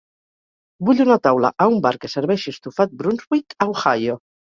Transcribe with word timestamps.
Vull 0.87 1.01
una 1.03 1.17
taula 1.27 1.51
a 1.65 1.67
un 1.73 1.77
bar 1.83 1.91
que 2.05 2.09
serveixi 2.13 2.53
estofat 2.55 2.97
Brunswick 3.03 3.55
a 3.67 3.69
Ohio. 3.75 4.17